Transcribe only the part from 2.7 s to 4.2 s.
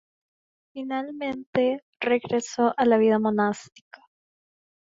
a la vida monástica.